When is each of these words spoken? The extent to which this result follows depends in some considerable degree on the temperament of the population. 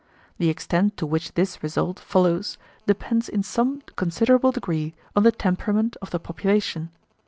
The 0.39 0.49
extent 0.49 0.97
to 0.97 1.05
which 1.05 1.33
this 1.35 1.61
result 1.61 1.99
follows 1.99 2.57
depends 2.87 3.29
in 3.29 3.43
some 3.43 3.81
considerable 3.95 4.51
degree 4.51 4.95
on 5.15 5.21
the 5.21 5.31
temperament 5.31 5.95
of 6.01 6.09
the 6.09 6.17
population. 6.19 6.89